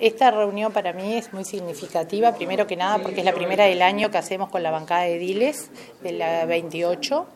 Esta 0.00 0.30
reunión 0.30 0.72
para 0.72 0.92
mí 0.92 1.14
es 1.14 1.32
muy 1.32 1.44
significativa, 1.44 2.32
primero 2.32 2.68
que 2.68 2.76
nada 2.76 2.98
porque 2.98 3.18
es 3.18 3.24
la 3.24 3.34
primera 3.34 3.64
del 3.64 3.82
año 3.82 4.12
que 4.12 4.18
hacemos 4.18 4.48
con 4.48 4.62
la 4.62 4.70
bancada 4.70 5.02
de 5.02 5.18
Diles 5.18 5.72
de 6.04 6.12
la 6.12 6.44
28, 6.44 7.26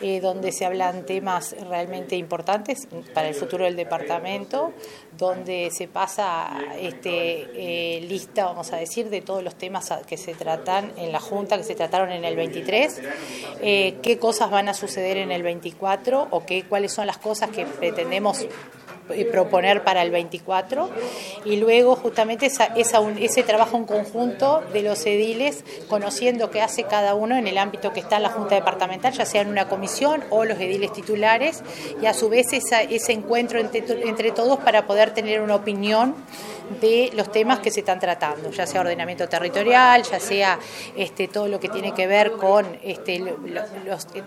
eh, 0.00 0.18
donde 0.18 0.50
se 0.50 0.66
hablan 0.66 1.06
temas 1.06 1.54
realmente 1.68 2.16
importantes 2.16 2.88
para 3.14 3.28
el 3.28 3.36
futuro 3.36 3.66
del 3.66 3.76
departamento, 3.76 4.72
donde 5.16 5.70
se 5.70 5.86
pasa 5.86 6.58
este, 6.80 7.50
eh, 7.54 8.00
lista, 8.00 8.46
vamos 8.46 8.72
a 8.72 8.78
decir, 8.78 9.10
de 9.10 9.20
todos 9.20 9.44
los 9.44 9.54
temas 9.54 9.88
que 10.04 10.16
se 10.16 10.34
tratan 10.34 10.94
en 10.96 11.12
la 11.12 11.20
Junta, 11.20 11.56
que 11.56 11.62
se 11.62 11.76
trataron 11.76 12.10
en 12.10 12.24
el 12.24 12.34
23, 12.34 13.00
eh, 13.62 13.98
qué 14.02 14.18
cosas 14.18 14.50
van 14.50 14.68
a 14.68 14.74
suceder 14.74 15.18
en 15.18 15.30
el 15.30 15.44
24 15.44 16.26
o 16.32 16.44
qué, 16.44 16.64
cuáles 16.64 16.92
son 16.92 17.06
las 17.06 17.18
cosas 17.18 17.50
que 17.50 17.64
pretendemos 17.64 18.44
proponer 19.30 19.82
para 19.84 20.02
el 20.02 20.10
24 20.10 20.90
y 21.44 21.56
luego 21.56 21.96
justamente 21.96 22.46
ese 22.46 23.42
trabajo 23.42 23.76
en 23.76 23.84
conjunto 23.84 24.62
de 24.72 24.82
los 24.82 25.04
ediles 25.06 25.64
conociendo 25.88 26.50
qué 26.50 26.62
hace 26.62 26.84
cada 26.84 27.14
uno 27.14 27.36
en 27.36 27.46
el 27.46 27.58
ámbito 27.58 27.92
que 27.92 28.00
está 28.00 28.16
en 28.16 28.24
la 28.24 28.30
Junta 28.30 28.54
Departamental, 28.54 29.12
ya 29.12 29.24
sea 29.24 29.42
en 29.42 29.48
una 29.48 29.68
comisión 29.68 30.24
o 30.30 30.44
los 30.44 30.58
ediles 30.58 30.92
titulares. 30.92 31.62
Y 32.00 32.06
a 32.06 32.14
su 32.14 32.28
vez 32.28 32.52
ese 32.52 33.12
encuentro 33.12 33.60
entre, 33.60 34.32
todos 34.32 34.58
para 34.58 34.86
poder 34.86 35.12
tener 35.12 35.40
una 35.40 35.54
opinión 35.54 36.14
de 36.80 37.10
los 37.14 37.32
temas 37.32 37.60
que 37.60 37.70
se 37.70 37.80
están 37.80 37.98
tratando, 37.98 38.50
ya 38.50 38.66
sea 38.66 38.82
ordenamiento 38.82 39.26
territorial, 39.26 40.02
ya 40.02 40.20
sea 40.20 40.58
este, 40.96 41.26
todo 41.26 41.48
lo 41.48 41.58
que 41.58 41.70
tiene 41.70 41.94
que 41.94 42.06
ver 42.06 42.32
con 42.32 42.66
este, 42.82 43.24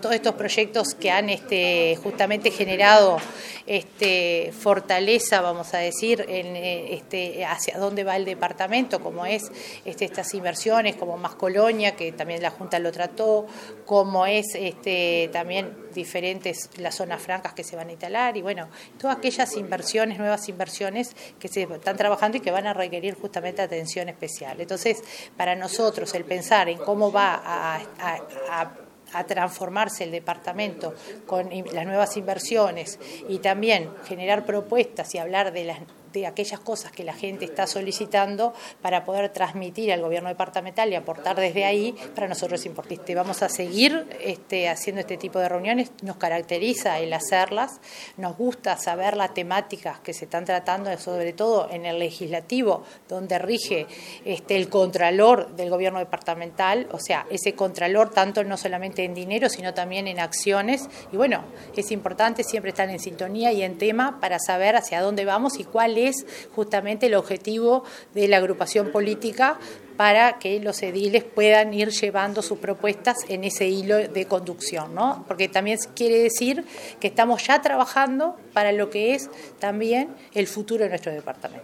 todos 0.00 0.14
estos 0.16 0.34
proyectos 0.34 0.94
que 0.94 1.10
han 1.12 1.30
este, 1.30 1.96
justamente 2.02 2.50
generado 2.50 3.18
este, 3.66 4.52
fortaleza, 4.72 5.42
vamos 5.42 5.74
a 5.74 5.78
decir, 5.78 6.24
en, 6.26 6.56
eh, 6.56 6.94
este, 6.94 7.44
hacia 7.44 7.76
dónde 7.76 8.04
va 8.04 8.16
el 8.16 8.24
departamento, 8.24 9.00
como 9.00 9.26
es 9.26 9.52
este, 9.84 10.06
estas 10.06 10.32
inversiones, 10.32 10.96
como 10.96 11.18
Más 11.18 11.34
Colonia, 11.34 11.94
que 11.94 12.10
también 12.12 12.40
la 12.40 12.48
Junta 12.48 12.78
lo 12.78 12.90
trató, 12.90 13.46
como 13.84 14.24
es 14.24 14.46
este, 14.54 15.28
también 15.30 15.76
diferentes 15.92 16.70
las 16.78 16.94
zonas 16.94 17.20
francas 17.20 17.52
que 17.52 17.64
se 17.64 17.76
van 17.76 17.88
a 17.88 17.92
instalar 17.92 18.34
y 18.38 18.40
bueno, 18.40 18.68
todas 18.98 19.18
aquellas 19.18 19.54
inversiones, 19.58 20.16
nuevas 20.16 20.48
inversiones 20.48 21.14
que 21.38 21.48
se 21.48 21.64
están 21.64 21.98
trabajando 21.98 22.38
y 22.38 22.40
que 22.40 22.50
van 22.50 22.66
a 22.66 22.72
requerir 22.72 23.14
justamente 23.14 23.60
atención 23.60 24.08
especial. 24.08 24.58
Entonces, 24.58 25.04
para 25.36 25.54
nosotros 25.54 26.14
el 26.14 26.24
pensar 26.24 26.70
en 26.70 26.78
cómo 26.78 27.12
va 27.12 27.42
a, 27.44 28.72
a 29.12 29.24
transformarse 29.24 30.04
el 30.04 30.10
departamento 30.10 30.94
con 31.26 31.50
las 31.72 31.86
nuevas 31.86 32.16
inversiones 32.16 32.98
y 33.28 33.38
también 33.38 33.90
generar 34.04 34.44
propuestas 34.44 35.14
y 35.14 35.18
hablar 35.18 35.52
de 35.52 35.64
las 35.64 35.78
de 36.12 36.26
aquellas 36.26 36.60
cosas 36.60 36.92
que 36.92 37.04
la 37.04 37.14
gente 37.14 37.44
está 37.44 37.66
solicitando 37.66 38.52
para 38.80 39.04
poder 39.04 39.30
transmitir 39.30 39.92
al 39.92 40.00
gobierno 40.00 40.28
departamental 40.28 40.90
y 40.90 40.94
aportar 40.94 41.36
desde 41.36 41.64
ahí, 41.64 41.94
para 42.14 42.28
nosotros 42.28 42.60
es 42.60 42.66
importante. 42.66 43.14
Vamos 43.14 43.42
a 43.42 43.48
seguir 43.48 44.06
este, 44.20 44.68
haciendo 44.68 45.00
este 45.00 45.16
tipo 45.16 45.38
de 45.38 45.48
reuniones, 45.48 45.92
nos 46.02 46.16
caracteriza 46.16 46.98
el 46.98 47.12
hacerlas, 47.12 47.80
nos 48.16 48.36
gusta 48.36 48.76
saber 48.76 49.16
las 49.16 49.34
temáticas 49.34 50.00
que 50.00 50.12
se 50.12 50.24
están 50.24 50.44
tratando, 50.44 50.96
sobre 50.98 51.32
todo 51.32 51.68
en 51.70 51.86
el 51.86 51.98
legislativo, 51.98 52.82
donde 53.08 53.38
rige 53.38 53.86
este, 54.24 54.56
el 54.56 54.68
contralor 54.68 55.54
del 55.54 55.70
gobierno 55.70 56.00
departamental, 56.00 56.88
o 56.92 56.98
sea, 56.98 57.26
ese 57.30 57.54
contralor 57.54 58.10
tanto 58.10 58.42
no 58.44 58.56
solamente 58.56 59.04
en 59.04 59.14
dinero, 59.14 59.48
sino 59.48 59.74
también 59.74 60.08
en 60.08 60.18
acciones. 60.18 60.88
Y 61.12 61.16
bueno, 61.16 61.44
es 61.76 61.90
importante 61.92 62.42
siempre 62.42 62.70
estar 62.70 62.88
en 62.90 62.98
sintonía 62.98 63.52
y 63.52 63.62
en 63.62 63.78
tema 63.78 64.18
para 64.20 64.38
saber 64.38 64.76
hacia 64.76 65.00
dónde 65.00 65.24
vamos 65.24 65.58
y 65.58 65.64
cuál 65.64 65.98
es 65.98 66.01
es 66.08 66.26
justamente 66.54 67.06
el 67.06 67.14
objetivo 67.14 67.84
de 68.14 68.28
la 68.28 68.38
agrupación 68.38 68.90
política 68.90 69.58
para 69.96 70.38
que 70.38 70.58
los 70.60 70.82
ediles 70.82 71.22
puedan 71.22 71.74
ir 71.74 71.90
llevando 71.90 72.42
sus 72.42 72.58
propuestas 72.58 73.18
en 73.28 73.44
ese 73.44 73.68
hilo 73.68 73.96
de 73.96 74.24
conducción, 74.26 74.94
¿no? 74.94 75.24
Porque 75.28 75.48
también 75.48 75.78
quiere 75.94 76.18
decir 76.18 76.64
que 76.98 77.08
estamos 77.08 77.46
ya 77.46 77.60
trabajando 77.60 78.36
para 78.52 78.72
lo 78.72 78.90
que 78.90 79.14
es 79.14 79.30
también 79.58 80.08
el 80.34 80.46
futuro 80.46 80.84
de 80.84 80.90
nuestro 80.90 81.12
departamento. 81.12 81.60